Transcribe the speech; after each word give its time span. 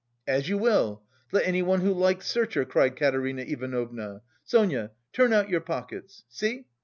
"As 0.25 0.49
you 0.49 0.57
will! 0.57 1.03
Let 1.31 1.45
anyone 1.47 1.81
who 1.81 1.93
likes 1.93 2.25
search 2.25 2.55
her!" 2.55 2.65
cried 2.65 2.95
Katerina 2.95 3.43
Ivanovna. 3.43 4.23
"Sonia, 4.43 4.89
turn 5.13 5.31
out 5.31 5.49
your 5.49 5.61
pockets! 5.61 6.23
See! 6.27 6.65